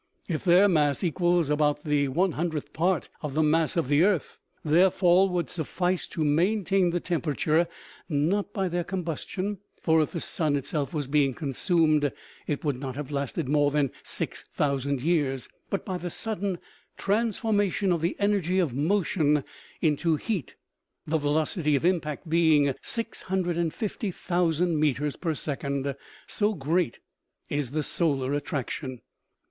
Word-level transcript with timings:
If 0.27 0.43
their 0.43 0.67
mass 0.67 1.03
equals 1.03 1.51
about 1.51 1.83
the 1.83 2.07
one 2.07 2.31
hundredth 2.31 2.73
part 2.73 3.07
of 3.21 3.35
the 3.35 3.43
mass 3.43 3.77
of 3.77 3.87
the 3.87 4.01
earth, 4.03 4.39
their 4.65 4.89
fall 4.89 5.29
would 5.29 5.47
suffice 5.47 6.07
to 6.07 6.23
maintain 6.25 6.89
the 6.89 6.99
temperature, 6.99 7.67
not 8.09 8.51
by 8.51 8.67
their 8.67 8.83
combustion, 8.83 9.59
for 9.79 10.01
if 10.01 10.09
the 10.13 10.19
sun 10.19 10.55
itself 10.55 10.91
was 10.91 11.05
being 11.05 11.35
consumed 11.35 12.11
it 12.47 12.65
would 12.65 12.77
not 12.79 12.95
have 12.95 13.11
lasted 13.11 13.47
more 13.47 13.69
than 13.69 13.91
six 14.01 14.45
thousand 14.55 15.03
years, 15.03 15.47
but 15.69 15.85
by 15.85 15.99
the 15.99 16.09
sudden 16.09 16.57
trans 16.97 17.37
formation 17.37 17.91
of 17.93 18.01
the 18.01 18.15
energy 18.17 18.57
of 18.57 18.73
motion 18.73 19.43
into 19.81 20.15
heat, 20.15 20.55
the 21.05 21.19
ve 21.19 21.29
locity 21.29 21.75
of 21.75 21.85
impact 21.85 22.27
being 22.27 22.73
650,000 22.81 24.79
meters 24.79 25.15
per 25.15 25.35
second, 25.35 25.93
so 26.25 26.55
great 26.55 26.97
is 27.49 27.69
the 27.69 27.83
solar 27.83 28.33
attraction. 28.33 29.01